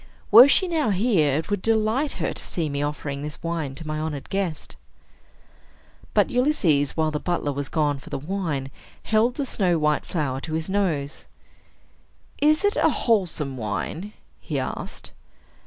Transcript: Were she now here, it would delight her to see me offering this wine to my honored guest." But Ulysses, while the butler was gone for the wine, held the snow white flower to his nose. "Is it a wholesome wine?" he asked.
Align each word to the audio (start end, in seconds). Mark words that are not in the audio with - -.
Were 0.31 0.47
she 0.47 0.67
now 0.67 0.89
here, 0.89 1.35
it 1.37 1.51
would 1.51 1.61
delight 1.61 2.13
her 2.13 2.33
to 2.33 2.43
see 2.43 2.69
me 2.69 2.81
offering 2.81 3.21
this 3.21 3.43
wine 3.43 3.75
to 3.75 3.85
my 3.85 3.99
honored 3.99 4.31
guest." 4.31 4.75
But 6.15 6.31
Ulysses, 6.31 6.97
while 6.97 7.11
the 7.11 7.19
butler 7.19 7.51
was 7.51 7.69
gone 7.69 7.99
for 7.99 8.09
the 8.09 8.17
wine, 8.17 8.71
held 9.03 9.35
the 9.35 9.45
snow 9.45 9.77
white 9.77 10.03
flower 10.07 10.41
to 10.41 10.53
his 10.53 10.71
nose. 10.71 11.25
"Is 12.41 12.65
it 12.65 12.75
a 12.77 12.89
wholesome 12.89 13.57
wine?" 13.57 14.13
he 14.39 14.57
asked. 14.57 15.11